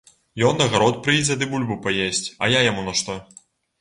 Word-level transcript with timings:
Ён 0.47 0.55
на 0.61 0.65
гарод 0.75 0.95
прыйдзе 1.07 1.37
ды 1.41 1.49
бульбу 1.53 1.75
паесць, 1.85 2.25
а 2.43 2.51
я 2.59 2.67
яму 2.71 2.87
на 2.89 2.93
што? 3.03 3.19